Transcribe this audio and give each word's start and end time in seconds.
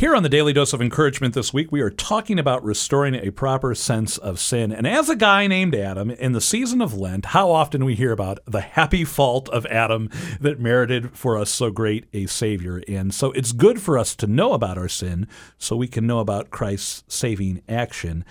Here 0.00 0.16
on 0.16 0.22
the 0.22 0.30
Daily 0.30 0.54
Dose 0.54 0.72
of 0.72 0.80
Encouragement 0.80 1.34
this 1.34 1.52
week, 1.52 1.70
we 1.70 1.82
are 1.82 1.90
talking 1.90 2.38
about 2.38 2.64
restoring 2.64 3.14
a 3.14 3.30
proper 3.30 3.74
sense 3.74 4.16
of 4.16 4.40
sin. 4.40 4.72
And 4.72 4.86
as 4.86 5.10
a 5.10 5.14
guy 5.14 5.46
named 5.46 5.74
Adam, 5.74 6.10
in 6.10 6.32
the 6.32 6.40
season 6.40 6.80
of 6.80 6.94
Lent, 6.94 7.26
how 7.26 7.50
often 7.50 7.84
we 7.84 7.94
hear 7.94 8.10
about 8.10 8.38
the 8.46 8.62
happy 8.62 9.04
fault 9.04 9.50
of 9.50 9.66
Adam 9.66 10.08
that 10.40 10.58
merited 10.58 11.14
for 11.14 11.36
us 11.36 11.50
so 11.50 11.70
great 11.70 12.06
a 12.14 12.24
Savior. 12.24 12.82
And 12.88 13.12
so 13.12 13.30
it's 13.32 13.52
good 13.52 13.82
for 13.82 13.98
us 13.98 14.16
to 14.16 14.26
know 14.26 14.54
about 14.54 14.78
our 14.78 14.88
sin 14.88 15.28
so 15.58 15.76
we 15.76 15.86
can 15.86 16.06
know 16.06 16.20
about 16.20 16.48
Christ's 16.48 17.04
saving 17.06 17.60
action. 17.68 18.24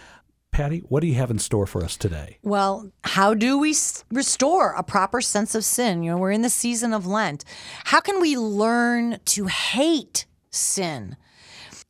Patty, 0.50 0.80
what 0.90 1.02
do 1.02 1.08
you 1.08 1.16
have 1.18 1.30
in 1.30 1.38
store 1.38 1.68
for 1.68 1.84
us 1.84 1.96
today? 1.96 2.40
Well, 2.42 2.92
how 3.04 3.36
do 3.36 3.60
we 3.60 3.76
restore 4.10 4.72
a 4.72 4.82
proper 4.82 5.22
sense 5.22 5.54
of 5.54 5.64
sin? 5.64 6.02
You 6.02 6.14
know, 6.14 6.18
we're 6.18 6.32
in 6.32 6.42
the 6.42 6.50
season 6.50 6.94
of 6.94 7.06
Lent. 7.06 7.46
How 7.84 8.00
can 8.00 8.20
we 8.20 8.36
learn 8.36 9.20
to 9.26 9.46
hate 9.46 10.26
sin? 10.52 11.16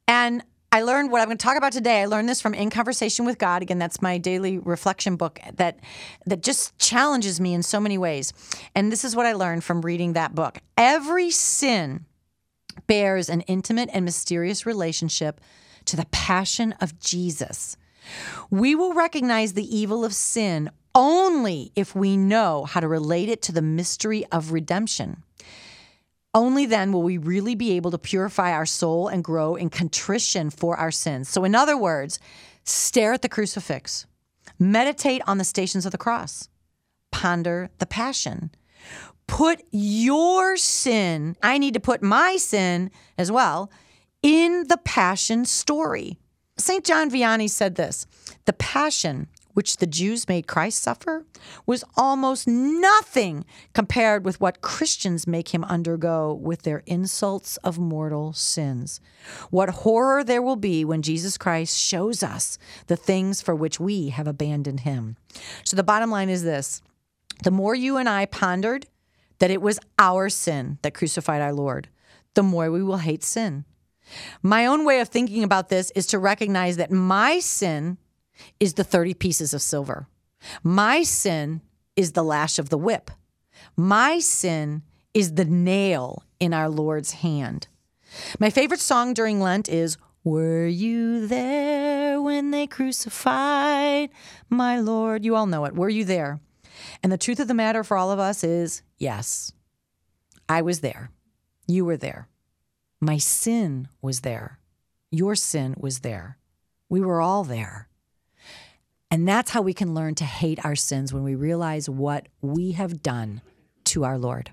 And 0.08 0.44
I 0.72 0.84
learned 0.84 1.12
what 1.12 1.22
I'm 1.22 1.28
going 1.28 1.38
to 1.38 1.44
talk 1.44 1.58
about 1.58 1.72
today. 1.72 2.02
I 2.02 2.06
learned 2.06 2.30
this 2.30 2.42
from 2.42 2.54
In 2.54 2.70
Conversation 2.70 3.26
with 3.26 3.40
God. 3.40 3.64
Again, 3.64 3.80
that's 3.80 4.02
my 4.04 4.20
daily 4.20 4.60
reflection 4.60 5.16
book 5.16 5.40
that 5.56 5.80
that 6.28 6.44
just 6.44 6.78
challenges 6.78 7.40
me 7.40 7.56
in 7.56 7.64
so 7.64 7.80
many 7.80 7.98
ways. 7.98 8.34
And 8.76 8.92
this 8.92 9.04
is 9.04 9.16
what 9.16 9.26
I 9.26 9.34
learned 9.34 9.64
from 9.64 9.82
reading 9.82 10.14
that 10.14 10.36
book. 10.36 10.60
Every 10.78 11.32
sin 11.32 12.06
bears 12.86 13.30
an 13.30 13.42
intimate 13.42 13.90
and 13.94 14.06
mysterious 14.06 14.66
relationship 14.66 15.42
to 15.86 15.96
the 15.96 16.06
passion 16.12 16.76
of 16.80 17.00
Jesus. 17.00 17.76
We 18.52 18.76
will 18.76 18.94
recognize 18.94 19.54
the 19.54 19.76
evil 19.76 20.06
of 20.06 20.14
sin 20.14 20.70
only 20.94 21.72
if 21.76 21.96
we 21.96 22.16
know 22.16 22.66
how 22.66 22.80
to 22.80 22.88
relate 22.88 23.30
it 23.30 23.42
to 23.44 23.52
the 23.52 23.62
mystery 23.62 24.26
of 24.32 24.52
redemption. 24.52 25.24
Only 26.34 26.66
then 26.66 26.92
will 26.92 27.02
we 27.02 27.18
really 27.18 27.56
be 27.56 27.72
able 27.72 27.92
to 27.92 27.98
purify 27.98 28.52
our 28.52 28.66
soul 28.66 29.08
and 29.08 29.24
grow 29.24 29.56
in 29.56 29.70
contrition 29.70 30.50
for 30.50 30.78
our 30.78 30.92
sins. 30.92 31.28
So, 31.28 31.44
in 31.44 31.56
other 31.56 31.76
words, 31.76 32.20
stare 32.64 33.14
at 33.14 33.24
the 33.24 33.30
crucifix, 33.30 34.06
meditate 34.60 35.24
on 35.26 35.40
the 35.40 35.44
stations 35.44 35.86
of 35.86 35.92
the 35.92 35.98
cross, 35.98 36.48
ponder 37.12 37.70
the 37.80 37.88
passion. 37.88 38.52
Put 39.26 39.64
your 39.72 40.56
sin, 40.58 41.36
I 41.42 41.58
need 41.58 41.74
to 41.76 41.80
put 41.80 42.02
my 42.02 42.38
sin 42.38 42.92
as 43.18 43.32
well, 43.32 43.72
in 44.22 44.66
the 44.68 44.78
passion 44.78 45.46
story. 45.46 46.18
St. 46.58 46.84
John 46.84 47.10
Vianney 47.10 47.50
said 47.50 47.76
this 47.76 48.06
The 48.46 48.54
passion 48.54 49.28
which 49.60 49.76
the 49.76 49.86
Jews 49.86 50.26
made 50.30 50.48
Christ 50.48 50.82
suffer 50.82 51.26
was 51.66 51.84
almost 51.98 52.48
nothing 52.48 53.44
compared 53.74 54.24
with 54.24 54.40
what 54.40 54.62
Christians 54.62 55.28
make 55.28 55.50
him 55.50 55.66
undergo 55.66 56.34
with 56.34 56.62
their 56.62 56.82
insults 56.86 57.58
of 57.58 57.78
mortal 57.78 58.32
sins. 58.32 59.02
What 59.50 59.82
horror 59.84 60.24
there 60.24 60.42
will 60.42 60.56
be 60.56 60.86
when 60.86 61.02
Jesus 61.02 61.38
Christ 61.38 61.78
shows 61.78 62.24
us 62.24 62.58
the 62.88 62.96
things 62.96 63.42
for 63.42 63.54
which 63.54 63.82
we 63.82 64.12
have 64.12 64.28
abandoned 64.30 64.80
him. 64.80 65.18
So 65.66 65.76
the 65.76 65.84
bottom 65.84 66.10
line 66.10 66.30
is 66.30 66.44
this 66.44 66.82
the 67.44 67.52
more 67.52 67.76
you 67.76 67.98
and 67.98 68.08
I 68.08 68.28
pondered 68.28 68.88
that 69.40 69.52
it 69.52 69.62
was 69.62 69.78
our 70.00 70.30
sin 70.30 70.78
that 70.84 70.94
crucified 70.94 71.42
our 71.42 71.52
Lord, 71.52 71.90
the 72.34 72.44
more 72.44 72.72
we 72.72 72.82
will 72.82 73.00
hate 73.00 73.26
sin. 73.26 73.66
My 74.42 74.66
own 74.66 74.86
way 74.86 75.02
of 75.02 75.10
thinking 75.10 75.44
about 75.44 75.68
this 75.68 75.92
is 75.96 76.08
to 76.08 76.18
recognize 76.18 76.78
that 76.78 76.94
my 76.94 77.40
sin 77.40 77.98
is 78.60 78.74
the 78.74 78.84
30 78.84 79.14
pieces 79.16 79.54
of 79.54 79.62
silver. 79.62 80.08
My 80.64 81.04
sin 81.04 81.62
is 81.96 82.14
the 82.14 82.24
lash 82.24 82.60
of 82.60 82.70
the 82.70 82.78
whip. 82.78 83.12
My 83.76 84.20
sin 84.20 84.84
is 85.14 85.34
the 85.34 85.46
nail 85.46 86.24
in 86.40 86.54
our 86.54 86.70
Lord's 86.70 87.14
hand. 87.14 87.68
My 88.40 88.50
favorite 88.50 88.80
song 88.80 89.14
during 89.14 89.42
Lent 89.42 89.68
is 89.70 89.98
Were 90.24 90.66
You 90.66 91.28
There 91.28 92.22
When 92.22 92.52
They 92.52 92.68
Crucified 92.68 94.10
My 94.50 94.80
Lord? 94.80 95.26
You 95.26 95.36
all 95.36 95.46
know 95.46 95.66
it. 95.66 95.76
Were 95.76 95.90
you 95.90 96.06
there? 96.06 96.40
And 97.04 97.12
the 97.12 97.18
truth 97.18 97.40
of 97.40 97.48
the 97.48 97.54
matter 97.54 97.84
for 97.84 97.98
all 97.98 98.12
of 98.12 98.20
us 98.20 98.44
is 98.44 98.82
yes, 98.98 99.52
I 100.48 100.62
was 100.62 100.80
there. 100.80 101.12
You 101.68 101.86
were 101.86 101.98
there. 101.98 102.28
My 103.02 103.18
sin 103.18 103.88
was 104.02 104.22
there. 104.22 104.60
Your 105.12 105.36
sin 105.36 105.76
was 105.78 106.00
there. 106.00 106.38
We 106.90 107.02
were 107.02 107.22
all 107.22 107.44
there. 107.44 107.89
And 109.12 109.28
that's 109.28 109.52
how 109.52 109.62
we 109.62 109.74
can 109.74 109.96
learn 109.96 110.16
to 110.16 110.26
hate 110.26 110.64
our 110.64 110.76
sins 110.76 111.14
when 111.14 111.24
we 111.24 111.36
realize 111.36 111.90
what 111.90 112.28
we 112.42 112.74
have 112.74 113.02
done 113.02 113.42
to 113.86 114.04
our 114.04 114.20
Lord. 114.20 114.52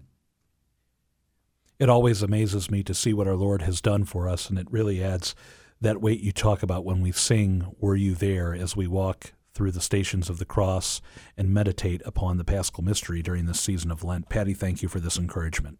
It 1.78 1.90
always 1.90 2.22
amazes 2.22 2.70
me 2.70 2.82
to 2.84 2.94
see 2.94 3.12
what 3.12 3.28
our 3.28 3.36
Lord 3.36 3.62
has 3.62 3.82
done 3.82 4.04
for 4.04 4.28
us, 4.28 4.48
and 4.48 4.58
it 4.58 4.70
really 4.70 5.04
adds 5.04 5.34
that 5.78 6.00
weight 6.00 6.20
you 6.20 6.32
talk 6.32 6.62
about 6.62 6.86
when 6.86 7.02
we 7.02 7.12
sing, 7.12 7.66
Were 7.78 7.96
You 7.96 8.14
There, 8.14 8.54
as 8.54 8.74
we 8.74 8.86
walk 8.86 9.34
through 9.52 9.72
the 9.72 9.80
stations 9.82 10.30
of 10.30 10.38
the 10.38 10.46
cross 10.46 11.02
and 11.36 11.52
meditate 11.52 12.00
upon 12.06 12.38
the 12.38 12.44
paschal 12.44 12.82
mystery 12.82 13.20
during 13.20 13.44
this 13.44 13.60
season 13.60 13.90
of 13.90 14.02
Lent. 14.02 14.30
Patty, 14.30 14.54
thank 14.54 14.82
you 14.82 14.88
for 14.88 15.00
this 15.00 15.18
encouragement. 15.18 15.78